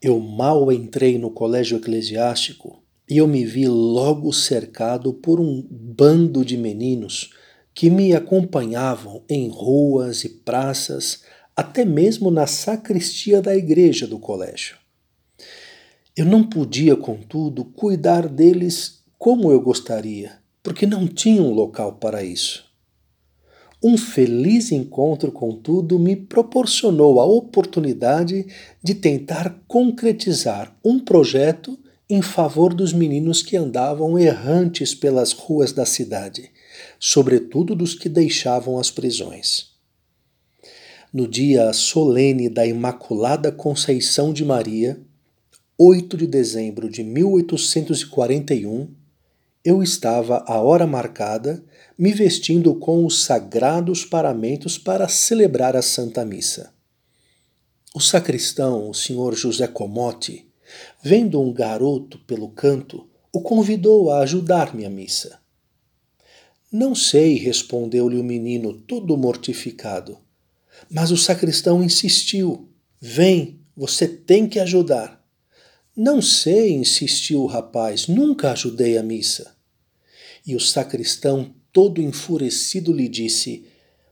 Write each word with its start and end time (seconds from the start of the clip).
Eu 0.00 0.20
mal 0.20 0.70
entrei 0.70 1.18
no 1.18 1.28
colégio 1.28 1.76
eclesiástico 1.76 2.84
e 3.10 3.16
eu 3.16 3.26
me 3.26 3.44
vi 3.44 3.66
logo 3.66 4.32
cercado 4.32 5.12
por 5.12 5.40
um 5.40 5.66
bando 5.68 6.44
de 6.44 6.56
meninos 6.56 7.30
que 7.74 7.90
me 7.90 8.14
acompanhavam 8.14 9.24
em 9.28 9.48
ruas 9.48 10.22
e 10.22 10.28
praças, 10.28 11.24
até 11.56 11.84
mesmo 11.84 12.30
na 12.30 12.46
sacristia 12.46 13.42
da 13.42 13.56
igreja 13.56 14.06
do 14.06 14.20
colégio. 14.20 14.76
Eu 16.16 16.24
não 16.24 16.44
podia, 16.44 16.94
contudo, 16.94 17.64
cuidar 17.64 18.28
deles 18.28 19.02
como 19.18 19.50
eu 19.50 19.60
gostaria, 19.60 20.38
porque 20.62 20.86
não 20.86 21.08
tinha 21.08 21.42
um 21.42 21.52
local 21.52 21.94
para 21.94 22.22
isso. 22.22 22.67
Um 23.82 23.96
feliz 23.96 24.72
encontro, 24.72 25.30
contudo, 25.30 25.98
me 25.98 26.16
proporcionou 26.16 27.20
a 27.20 27.24
oportunidade 27.24 28.46
de 28.82 28.94
tentar 28.94 29.62
concretizar 29.68 30.76
um 30.84 30.98
projeto 30.98 31.78
em 32.10 32.20
favor 32.20 32.74
dos 32.74 32.92
meninos 32.92 33.40
que 33.42 33.56
andavam 33.56 34.18
errantes 34.18 34.94
pelas 34.94 35.32
ruas 35.32 35.72
da 35.72 35.86
cidade, 35.86 36.50
sobretudo 36.98 37.76
dos 37.76 37.94
que 37.94 38.08
deixavam 38.08 38.78
as 38.78 38.90
prisões. 38.90 39.68
No 41.12 41.28
dia 41.28 41.72
solene 41.72 42.48
da 42.48 42.66
Imaculada 42.66 43.52
Conceição 43.52 44.32
de 44.32 44.44
Maria, 44.44 45.00
8 45.78 46.16
de 46.16 46.26
dezembro 46.26 46.90
de 46.90 47.04
1841, 47.04 48.88
eu 49.64 49.82
estava 49.82 50.44
à 50.46 50.60
hora 50.60 50.86
marcada, 50.86 51.64
me 51.98 52.12
vestindo 52.12 52.74
com 52.74 53.04
os 53.04 53.24
sagrados 53.24 54.04
paramentos 54.04 54.78
para 54.78 55.08
celebrar 55.08 55.76
a 55.76 55.82
Santa 55.82 56.24
Missa. 56.24 56.72
O 57.94 58.00
sacristão, 58.00 58.88
o 58.88 58.94
senhor 58.94 59.34
José 59.34 59.66
Comotti, 59.66 60.48
vendo 61.02 61.40
um 61.40 61.52
garoto 61.52 62.18
pelo 62.20 62.50
canto, 62.50 63.08
o 63.32 63.40
convidou 63.40 64.10
a 64.10 64.20
ajudar-me 64.20 64.84
à 64.84 64.90
missa. 64.90 65.38
Não 66.70 66.94
sei, 66.94 67.36
respondeu-lhe 67.36 68.18
o 68.18 68.24
menino, 68.24 68.72
todo 68.72 69.16
mortificado. 69.16 70.18
Mas 70.90 71.10
o 71.10 71.16
sacristão 71.16 71.82
insistiu: 71.82 72.68
Vem, 73.00 73.60
você 73.76 74.06
tem 74.06 74.46
que 74.46 74.58
ajudar. 74.60 75.17
Não 76.00 76.22
sei, 76.22 76.74
insistiu 76.74 77.42
o 77.42 77.46
rapaz, 77.46 78.06
nunca 78.06 78.52
ajudei 78.52 78.96
a 78.96 79.02
missa. 79.02 79.56
E 80.46 80.54
o 80.54 80.60
sacristão, 80.60 81.52
todo 81.72 82.00
enfurecido, 82.00 82.92
lhe 82.92 83.08
disse: 83.08 83.66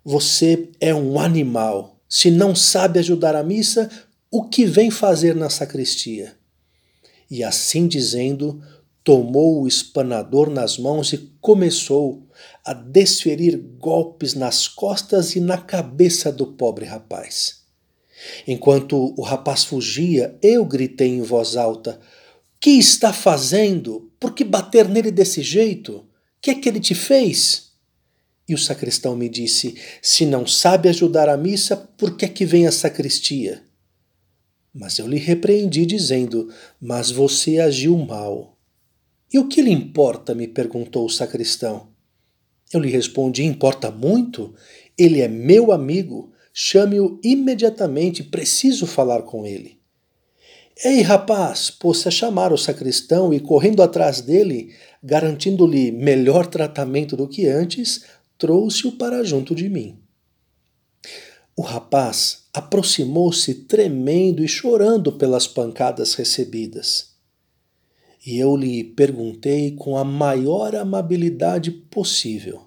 Você 0.05 0.69
é 0.81 0.92
um 0.92 1.20
animal. 1.20 2.01
Se 2.09 2.29
não 2.29 2.57
sabe 2.57 2.98
ajudar 2.98 3.37
a 3.37 3.45
missa, 3.45 3.89
o 4.29 4.48
que 4.48 4.64
vem 4.67 4.91
fazer 4.91 5.37
na 5.37 5.48
sacristia? 5.48 6.37
E 7.31 7.45
assim 7.45 7.87
dizendo, 7.87 8.61
tomou 9.05 9.62
o 9.62 9.69
espanador 9.69 10.51
nas 10.51 10.79
mãos 10.79 11.12
e 11.12 11.19
começou 11.41 12.27
a 12.64 12.75
desferir 12.75 13.57
golpes 13.79 14.34
nas 14.34 14.67
costas 14.67 15.37
e 15.37 15.41
na 15.41 15.57
cabeça 15.57 16.33
do 16.33 16.48
pobre 16.48 16.84
rapaz. 16.84 17.66
Enquanto 18.47 19.14
o 19.19 19.22
rapaz 19.22 19.64
fugia, 19.64 20.39
eu 20.42 20.64
gritei 20.64 21.09
em 21.09 21.22
voz 21.22 21.56
alta: 21.56 22.00
Que 22.61 22.70
está 22.70 23.12
fazendo? 23.12 24.12
Por 24.19 24.34
que 24.34 24.45
bater 24.45 24.89
nele 24.89 25.11
desse 25.11 25.42
jeito? 25.42 26.06
Que 26.41 26.50
é 26.50 26.55
que 26.55 26.69
ele 26.69 26.81
te 26.81 26.95
fez? 26.95 27.73
E 28.48 28.55
o 28.55 28.58
sacristão 28.58 29.17
me 29.17 29.28
disse: 29.28 29.77
Se 30.00 30.25
não 30.25 30.47
sabe 30.47 30.89
ajudar 30.89 31.28
a 31.28 31.36
missa, 31.36 31.77
por 31.77 32.17
que 32.17 32.25
é 32.25 32.28
que 32.28 32.45
vem 32.45 32.67
à 32.67 32.73
sacristia? 32.73 33.62
Mas 34.73 34.98
eu 34.98 35.06
lhe 35.06 35.19
repreendi, 35.19 35.84
dizendo: 35.84 36.53
Mas 36.80 37.11
você 37.11 37.58
agiu 37.58 37.97
mal. 37.98 38.56
E 39.33 39.39
o 39.39 39.48
que 39.48 39.61
lhe 39.61 39.73
importa? 39.73 40.34
me 40.34 40.47
perguntou 40.47 41.05
o 41.05 41.11
sacristão. 41.11 41.89
Eu 42.73 42.80
lhe 42.80 42.90
respondi: 42.90 43.45
Importa 43.45 43.90
muito. 43.90 44.55
Ele 44.96 45.20
é 45.20 45.29
meu 45.29 45.73
amigo 45.73 46.33
Chame-o 46.58 47.20
imediatamente, 47.22 48.22
preciso 48.22 48.86
falar 48.86 49.24
com 49.24 49.44
ele. 49.44 49.78
Ei, 50.83 51.02
rapaz, 51.02 51.70
pôs-se 51.70 52.08
a 52.08 52.11
chamar 52.11 52.50
o 52.50 52.56
sacristão 52.56 53.30
e, 53.30 53.39
correndo 53.39 53.83
atrás 53.83 54.22
dele, 54.22 54.74
garantindo-lhe 55.02 55.92
melhor 55.92 56.46
tratamento 56.46 57.14
do 57.14 57.28
que 57.28 57.46
antes, 57.46 58.06
trouxe-o 58.39 58.92
para 58.92 59.22
junto 59.22 59.55
de 59.55 59.68
mim. 59.68 60.00
O 61.55 61.61
rapaz 61.61 62.45
aproximou-se 62.55 63.52
tremendo 63.66 64.42
e 64.42 64.48
chorando 64.48 65.12
pelas 65.12 65.46
pancadas 65.46 66.14
recebidas. 66.14 67.16
E 68.27 68.39
eu 68.39 68.56
lhe 68.56 68.83
perguntei 68.83 69.72
com 69.72 69.98
a 69.98 70.05
maior 70.05 70.74
amabilidade 70.74 71.70
possível: 71.70 72.66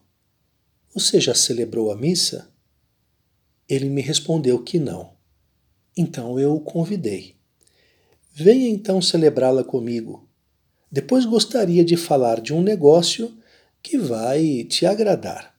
Você 0.94 1.19
já 1.19 1.33
celebrou 1.33 1.91
a 1.91 1.95
missa? 1.95 2.53
Ele 3.69 3.88
me 3.88 4.02
respondeu 4.02 4.63
que 4.63 4.80
não. 4.80 5.13
Então 5.96 6.40
eu 6.40 6.56
o 6.56 6.59
convidei. 6.59 7.35
Venha 8.34 8.68
então 8.68 9.02
celebrá-la 9.02 9.63
comigo. 9.63 10.28
Depois 10.91 11.25
gostaria 11.25 11.85
de 11.85 11.96
falar 11.96 12.41
de 12.41 12.53
um 12.53 12.63
negócio 12.63 13.38
que 13.84 13.97
vai 13.97 14.63
te 14.63 14.85
agradar. 14.85 15.56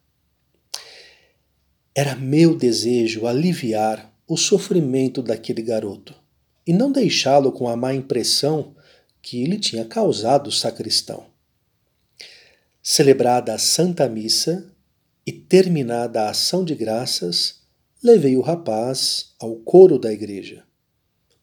Era 1.94 2.16
meu 2.16 2.56
desejo 2.56 3.26
aliviar 3.26 4.12
o 4.26 4.36
sofrimento 4.36 5.22
daquele 5.22 5.62
garoto 5.62 6.14
e 6.66 6.72
não 6.72 6.90
deixá-lo 6.90 7.52
com 7.52 7.68
a 7.68 7.76
má 7.76 7.92
impressão 7.92 8.74
que 9.22 9.44
lhe 9.44 9.58
tinha 9.58 9.84
causado 9.84 10.48
o 10.48 10.52
sacristão. 10.52 11.26
Celebrada 12.82 13.54
a 13.54 13.58
Santa 13.58 14.08
Missa 14.08 14.72
e 15.26 15.32
terminada 15.32 16.22
a 16.22 16.30
ação 16.30 16.64
de 16.64 16.74
graças, 16.74 17.59
levei 18.02 18.36
o 18.36 18.40
rapaz 18.40 19.34
ao 19.38 19.56
coro 19.56 19.98
da 19.98 20.12
igreja. 20.12 20.64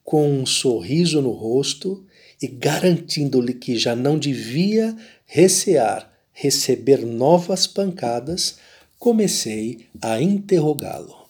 Com 0.03 0.29
um 0.29 0.45
sorriso 0.45 1.21
no 1.21 1.31
rosto 1.31 2.05
e 2.41 2.47
garantindo-lhe 2.47 3.53
que 3.53 3.77
já 3.77 3.95
não 3.95 4.17
devia 4.17 4.95
recear 5.25 6.17
receber 6.39 7.03
novas 7.03 7.65
pancadas, 7.65 8.59
comecei 8.99 9.87
a 9.99 10.21
interrogá-lo. 10.21 11.26